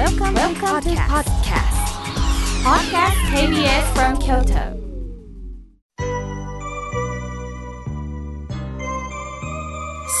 [0.00, 1.76] Welcome, Welcome to podcast.
[2.64, 3.18] Podcast.
[3.36, 4.80] KBS from Kyoto.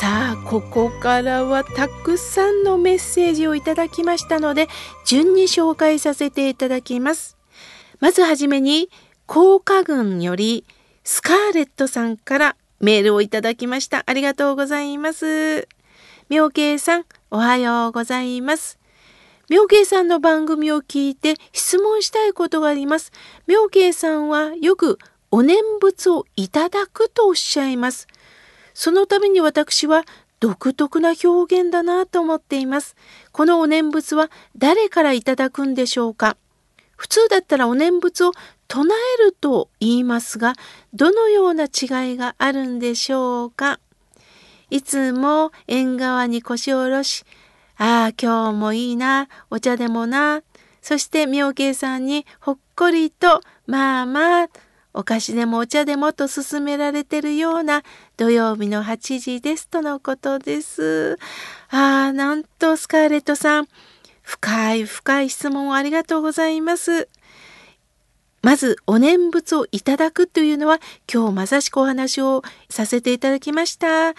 [0.00, 4.68] さあここからはたくさんのメッセージをいただきましたので
[5.04, 7.36] 順に紹介させていただきます。
[8.00, 8.88] まずはじめに
[9.26, 10.64] 甲賀郡より
[11.04, 14.04] スカーレットさんからメールをいただきました。
[14.06, 15.68] ありがとうございます。
[16.30, 18.78] 妙慶さんおはようございます
[19.48, 23.12] 妙慶さんの番組を聞いて質問したいことがあります。
[23.46, 24.98] 妙慶さんはよく
[25.30, 28.08] お念仏をいただくとおっしゃいます。
[28.74, 30.04] そのために私は
[30.40, 32.96] 独特な表現だなと思っています。
[33.30, 36.36] このお念仏は誰からいただくんでしょうか？
[36.96, 38.32] 普通だったらお念仏を
[38.68, 40.54] 唱えると言いますが、
[40.92, 43.78] どのような違いがあるんでしょうか？
[44.70, 47.24] いつも縁側に腰を下ろし、
[47.78, 50.42] ああ、今日もいいな、お茶でもな、
[50.80, 54.48] そして妙慶さんにほっこりと、まあまあ、
[54.94, 57.82] お菓子でもお茶でもと勧められてるような
[58.16, 61.18] 土曜日の8時ですとのことです。
[61.68, 63.68] ああ、なんとスカーレットさん、
[64.22, 67.10] 深い深い質問をありがとうございます。
[68.42, 70.78] まず、お念仏をいただくというのは、
[71.12, 74.14] 今日まさしくお話をさせていただきました。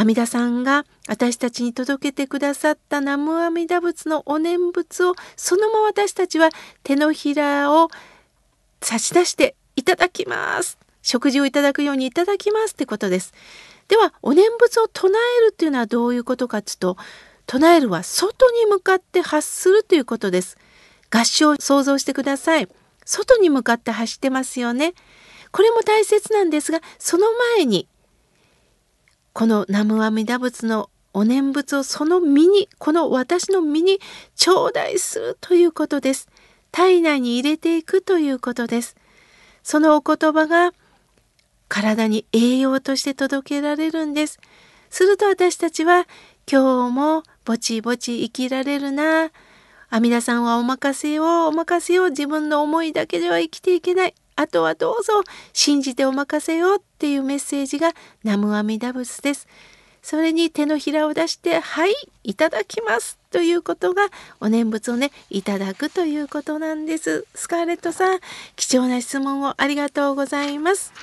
[0.00, 6.48] 阿弥陀さんが私たちに届けてくださった南無阿弥陀仏のお念仏を、そのまま私たちは
[6.82, 7.90] 手のひらを
[8.80, 10.78] 差し出していただきます。
[11.02, 13.34] 食事をいただくようにいただきますってことです。
[13.88, 16.96] では、お念仏を唱えるっていうのはどういうことかっていうと、
[17.44, 20.56] 唱えるは外に向かって発するということです。
[21.10, 22.66] 合唱を想像してください。
[23.04, 24.94] 外に向かって発してますよね。
[25.52, 27.26] これも大切なんですが、その
[27.56, 27.86] 前に、
[29.32, 34.00] この南無阿弥陀仏のお念仏をその身に、この私の身に
[34.36, 36.28] 頂戴するということです。
[36.72, 38.96] 体内に入れていくということです。
[39.62, 40.72] そのお言葉が
[41.68, 44.38] 体に栄養として届けられるんです。
[44.88, 46.06] すると私たちは
[46.50, 49.30] 今日もぼちぼち生きられるな。
[49.88, 54.14] 阿弥陀さんはお任せよ、お任せよ、自分の思いだけでは生きていけない。
[54.40, 57.92] あとはどうぞ信じてお任せよっていうメッセージが
[58.24, 59.46] 南無阿弥陀仏です。
[60.02, 64.08] それに手のひらを出して「はいいただきます」ということが
[64.40, 67.26] お念仏をねいただくということなんです。
[67.34, 68.20] スカーレットさん
[68.56, 70.94] 貴重な質問をありがとうございます。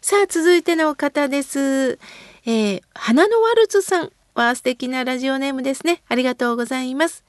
[0.00, 1.98] さあ続いての方です。
[2.46, 6.02] えー、花のワルツさんは素敵なラジオネームですね。
[6.06, 7.24] ありがとうございます。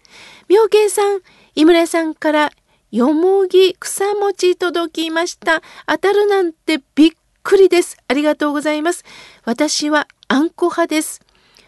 [0.47, 1.21] 妙慶さん、
[1.55, 2.51] 井村さんから
[2.91, 5.61] よもぎ草餅届きました。
[5.85, 7.11] 当たるなんてびっ
[7.43, 7.97] くりです。
[8.07, 9.03] ありがとうございます。
[9.45, 11.21] 私はあんこ派です。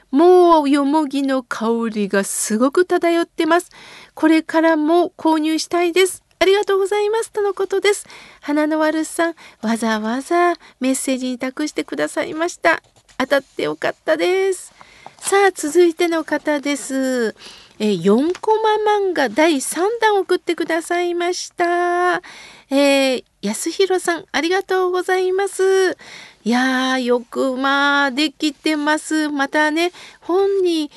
[0.10, 3.70] もうよもぎの香りがすごく漂ってます。
[4.16, 6.24] これからも購入したいです。
[6.40, 8.08] ありがとうございますとのことです。
[8.42, 12.82] 花の悪さん、わざわざメッセージに託してくださいました。
[13.20, 14.74] 当たってよかったです。
[15.20, 17.36] さあ、続いての方です。
[17.84, 22.22] え4コマ漫画第3弾送ってくださいました。
[22.70, 25.98] えー、安弘さん、ありがとうございます。
[26.44, 29.30] いやー、よくまあ、できてます。
[29.30, 30.92] またね、本に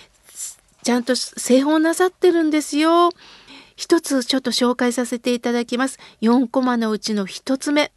[0.82, 3.08] ちゃんと製本なさってるんですよ。
[3.76, 5.98] 一つちょっと紹介させていただきます。
[6.20, 7.92] 4コマのうちの1つ目。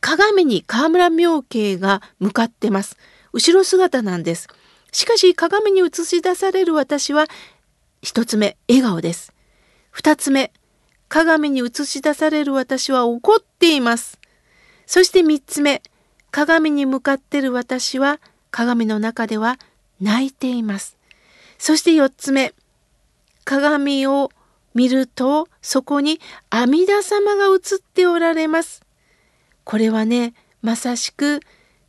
[0.00, 2.96] 鏡に河村明慶が向かってます。
[3.34, 4.48] 後ろ姿なんです。
[4.92, 7.26] しかし鏡に映し出される私は
[8.02, 9.32] 一つ目笑顔です。
[9.90, 10.52] 二つ目
[11.08, 14.18] 鏡に映し出される私は怒っています。
[14.86, 15.82] そして三つ目
[16.30, 19.58] 鏡に向かってる私は鏡の中では
[20.00, 20.96] 泣いています。
[21.58, 22.54] そして四つ目
[23.44, 24.30] 鏡を
[24.74, 28.82] 見るとそこに阿弥陀様が映っておられます。
[29.64, 31.40] これはねまさしく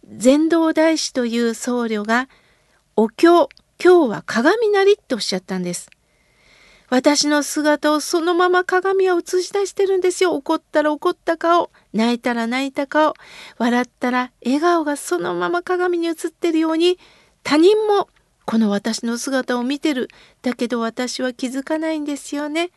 [0.07, 2.27] 禅道大師という僧侶が
[2.97, 3.47] お経、
[3.81, 5.89] 今日は鏡なりっておっしゃったんです。
[6.89, 10.33] 私の姿をそのまま鏡は映し出してるんですよ。
[10.33, 13.13] 怒ったら怒った顔、泣いたら泣いた顔、
[13.57, 16.99] 笑ったら笑顔がそのまま鏡に映ってるように、
[17.43, 18.09] 他人も
[18.45, 20.09] この私の姿を見てる。
[20.41, 22.71] だけど私は気づかないんですよね。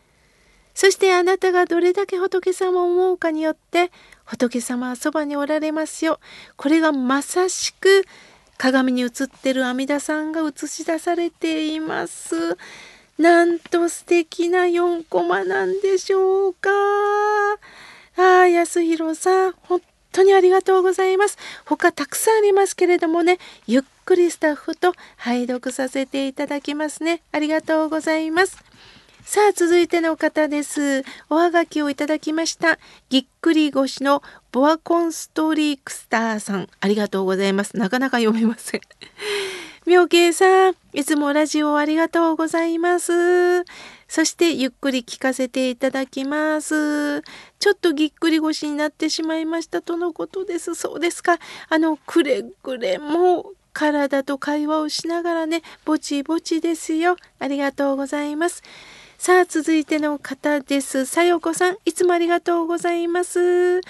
[0.75, 3.91] そしてあなたがどれだけ仏様を思うかによって
[4.25, 6.21] 仏様はそばにおられますよ。
[6.57, 8.05] これがまさしく
[8.59, 12.57] 鏡に映ってる阿弥陀さんが映し出されています。
[13.19, 16.71] なんと素敵な4コマなんでしょうか。
[18.17, 19.81] ああ、安弘さん、本
[20.13, 21.39] 当にありがとうございます。
[21.65, 27.23] 他たくさんありますけれどもね、ゆっくりスタッフと拝読させていただきますね。
[27.33, 28.57] ありがとうございます。
[29.25, 31.03] さあ続いての方です。
[31.31, 32.79] おはがきをいただきました。
[33.09, 34.23] ぎっくり腰の
[34.53, 36.69] ボアコンストリークスターさん。
[36.79, 37.75] ありがとうございます。
[37.75, 38.81] なかなか読めません。
[39.87, 43.65] 妙慶さんいつもラジオありがとうございます。
[44.09, 47.23] そしてゆっくり聞かせていただきます。
[47.23, 50.75] ちょっとぎっくり腰になってしまいましたとのことです。
[50.75, 51.39] そうですか。
[51.71, 57.17] あのくれぐれも体と会話をしながらねぼちぼちですよ。
[57.39, 58.63] ありがとうございます。
[59.25, 63.81] さあ続いての方ですさよこさんいつもありがとうございます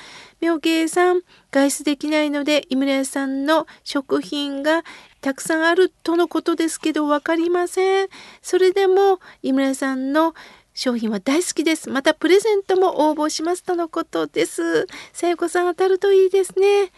[0.41, 4.85] 妙慶さん外出できないので井村屋さんの食品が
[5.23, 8.09] たくさんあるとのことですけど分かりません
[8.43, 10.37] それでも井村屋さんの
[10.73, 11.91] 商品は大好きです。
[11.91, 14.87] またプレゼントも応募しますとのことです。
[15.13, 16.91] さよこさん当たるといいですね。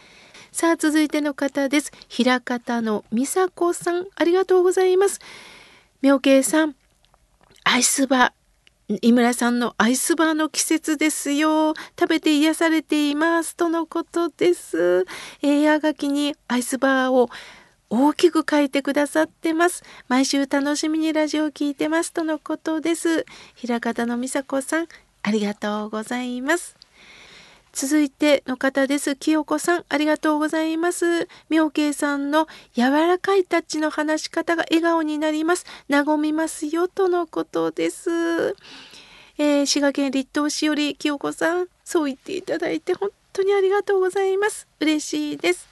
[0.50, 1.92] さあ続いての方です。
[2.08, 5.20] 平方の美佐子さんありがとうございます。
[6.00, 6.74] 妙慶さん
[7.68, 11.74] アイスバー井村さんのアイスバーの季節ですよ。
[11.98, 15.04] 食べて癒されていますとのことです。
[15.42, 17.28] えー、がきにアイスバーを
[17.90, 19.82] 大きく書いてくださってます。
[20.06, 23.26] 毎週楽しみにラジオを聞いてますとのことです。
[23.56, 24.86] 平方の美佐子さん、
[25.24, 26.76] ありがとうございます。
[27.76, 29.16] 続いての方です。
[29.16, 31.28] 清子さん、ありがとうございます。
[31.50, 35.66] 妙慶さんの柔らかいタッチの話し方が笑顔になります。
[35.90, 38.56] 和みますよ、とのことです。
[39.36, 44.66] えー、滋賀県立東市より清子さん、そう言っていただいて本当にありがとうございます。
[44.80, 45.68] 嬉しいです。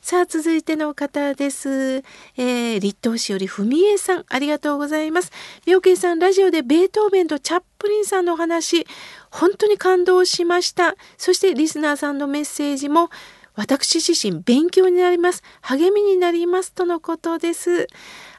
[0.00, 1.68] さあ続いての方です。
[1.68, 5.30] えー、立東市よりふみえさんありがとうございます。
[5.64, 8.84] 妙慶さんラジオでベートーベンとチャップリンさんの話
[9.32, 10.94] 本当に感動しました。
[11.16, 13.10] そしてリスナーさんのメッセージも
[13.54, 15.42] 私自身勉強になります。
[15.62, 17.86] 励みになりますとのことです。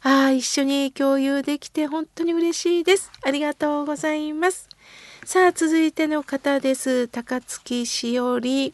[0.04, 3.12] ああ、一緒に共有できて本当に嬉しいです。
[3.24, 4.69] ありがとうございます。
[5.25, 7.07] さあ、続いての方です。
[7.07, 8.74] 高槻しおり。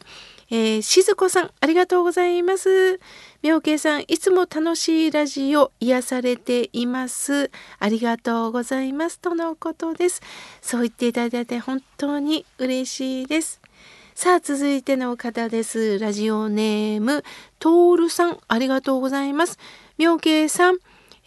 [0.52, 2.98] えー、静子さん、ありがとうございます。
[3.42, 7.52] 妙慶さん、いつも楽しいラジオ癒されています。
[7.78, 9.20] ありがとうございます。
[9.20, 10.20] とのことです。
[10.60, 13.60] そう言っていただいて本当に嬉しいです。
[14.16, 16.00] さあ、続いての方です。
[16.00, 17.22] ラジオネーム、
[17.60, 19.56] トールさん、ありがとうございます。
[19.98, 20.78] 妙慶さん、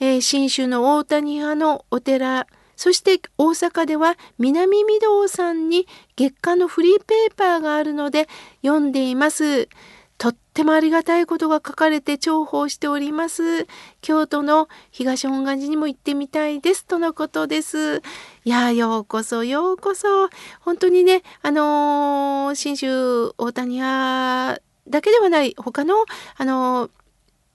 [0.02, 2.46] えー、新種の大谷派のお寺、
[2.84, 5.88] そして大阪では南御堂さんに
[6.18, 8.28] 月間のフリーペーパーがあるので
[8.62, 9.70] 読んでいます。
[10.18, 13.68] とってもありがたいことが書かれて重宝しております。
[14.02, 18.02] 京都の東本願寺にも行ってみたいですとのことです。
[18.44, 20.28] いやようこそようこそ
[20.60, 24.60] 本当にねあのー、信州大谷屋
[24.90, 26.04] だけではない他の
[26.36, 27.03] あのー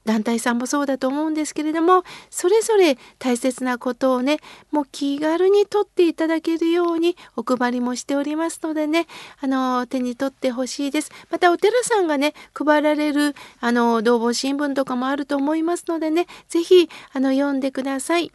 [0.09, 4.39] 団体さんもそうだと思うんですけれどもそれぞれ大切なことをね
[4.71, 9.07] もう気軽に取っていただけるようにお配りもしておりますのでね
[9.43, 18.33] あの手に取ってほしいですまたお寺さんがね配られるあの同房新聞とかもあると思いますのでね是非あの読んでください。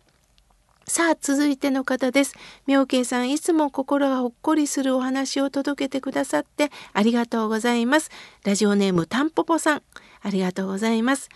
[0.85, 2.35] さあ続いての方です。
[2.67, 8.11] 妙慶さんいつも心がほっこりするお話を届けてくださってありがとうございます。
[8.43, 9.81] ラジオネームたんぽぽさん
[10.21, 11.29] ありがとうございます。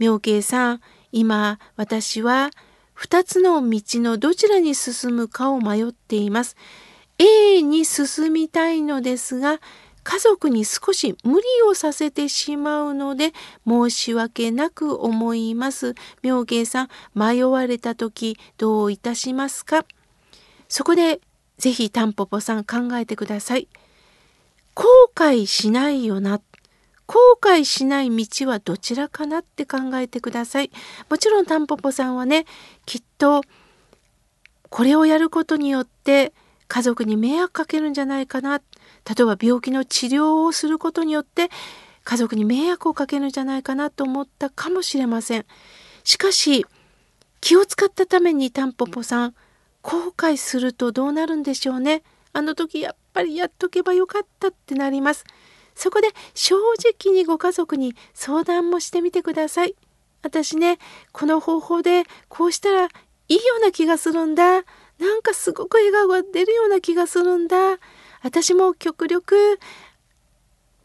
[0.00, 0.80] 妙慶さん
[1.12, 2.50] 今私は
[2.98, 6.56] 2つの道のどちらに進むかを迷っています。
[7.18, 9.60] A に進みたいのですが
[10.02, 13.34] 家族に少し無理をさせてしまうので
[13.68, 15.94] 申し訳なく思います。
[16.22, 19.84] 妙慶さん迷われた時どういたしますか？
[20.68, 21.20] そこで
[21.58, 23.68] ぜひタンポポさん考えてください。
[24.72, 26.40] 後悔しないよな
[27.10, 30.70] 後悔しない道はどちらかなって考えてください。
[31.08, 32.44] もちろんタンポポさんはね
[32.86, 33.42] きっと
[34.68, 36.32] これをやることによって
[36.68, 38.62] 家族に迷惑かけるんじゃないかな例
[39.22, 41.50] えば病気の治療をすることによって
[42.04, 45.46] 家族に迷惑をかけるんじゃないかなと思ったかもしれません。
[46.04, 46.64] しかし
[47.40, 49.34] 気を使ったためにタンポポさん
[49.82, 52.04] 後悔するとどうなるんでしょうね。
[52.32, 55.24] あの時やっぱりやっとけばよかったってなります。
[55.74, 56.56] そこで正
[57.04, 59.74] 直にご家族に相談もしてみてください。
[60.22, 60.78] 私ね、
[61.12, 62.88] この方法でこうしたらい
[63.28, 64.64] いような気がするんだ。
[64.98, 67.78] なんかすごく笑顔が出るような気がするんだ。
[68.22, 69.58] 私も極力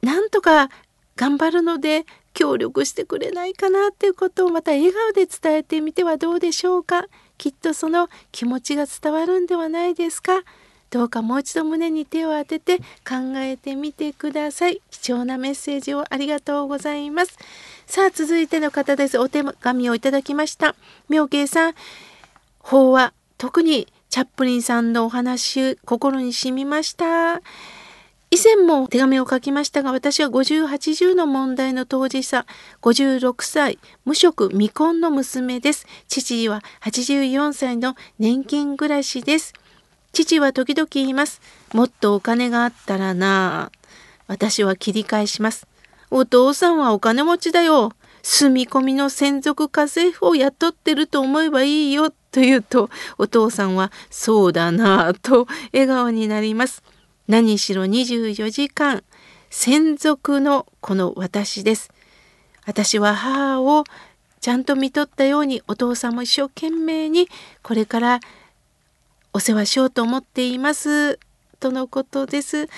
[0.02, 0.70] なんとか
[1.16, 7.06] 頑張るので協力してくれないかなっていうことをまた笑顔で伝えてみてはどうでしょうか。
[7.38, 10.44] きっとその気持ちが伝わるんではないですか。
[10.96, 17.38] どうかもう一度胸に手を当てて考えてみてください貴重なメッセージをありがとうございます
[17.86, 20.74] さあ続いての方ですお手紙をいただきました
[21.10, 21.74] 妙慶さん
[22.60, 27.42] 法は特にチャップリンさんのお話、心に染みました。
[28.32, 32.46] 以前も手紙を書きましたが、私は50、80の問題の当事者、
[32.82, 35.86] 56歳、無職、未婚の娘です。
[36.08, 39.54] 父は84歳の年金暮らしです。
[40.16, 41.42] 父は時々言います。
[41.74, 43.70] もっとお金があったらな
[44.28, 45.68] 私は切り返します。
[46.10, 47.92] お父さんはお金持ちだよ。
[48.24, 52.10] 住み込みの専属家政婦を雇ってると思えばいいよ。
[52.10, 56.82] と言うと、お父さんはそうだなぁと笑顔になります。
[57.28, 59.04] 何しろ24時間
[59.50, 61.92] 専属のこの私です。
[62.66, 63.84] 私は母を
[64.40, 67.28] ちゃんと見とったようにお父さんも一生懸命に
[67.64, 68.20] これから
[69.36, 71.20] お世話しようと思っています
[71.60, 72.70] とのことです。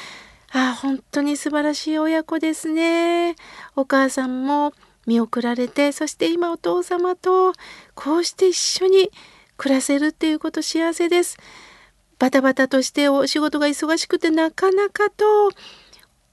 [0.52, 3.36] あ本当に素晴らしい親子ですね。
[3.76, 4.74] お母さんも
[5.06, 7.54] 見送られてそして今お父様と
[7.94, 9.12] こうして一緒に
[9.56, 11.38] 暮らせるっていうこと幸せです。
[12.18, 15.52] バタバタとしてお仕事が忙しくてなかなかと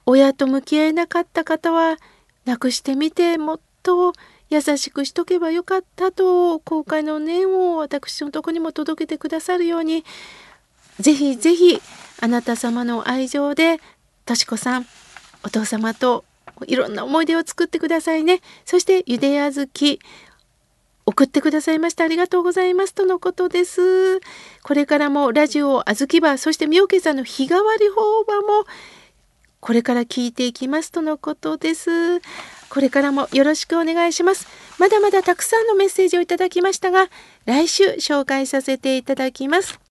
[0.06, 1.98] 親と向き合えなかった方は
[2.46, 4.14] なくしてみてもっと
[4.54, 10.04] 優しくしとけばよかったと後悔の念を私のとこにも届けてくださるように
[11.00, 11.80] ぜひぜひ
[12.20, 13.80] あなた様の愛情で
[14.24, 14.86] としこさん
[15.42, 16.24] お父様と
[16.68, 19.98] いろんな思い出を作ってくださいねそしてゆであずき
[21.06, 24.20] 送ってくださいましてありがとうございますとのことです。
[24.62, 28.64] これからもラジオあずきバー、そしてみおけさんの日替わり法場も
[29.60, 32.20] これから聞いていきますとのことです。
[32.68, 34.46] これからもよろしくお願いします。
[34.78, 37.08] まだまだたくさんのメッセージをいただきましたが、
[37.44, 39.83] 来週紹介させていただきます。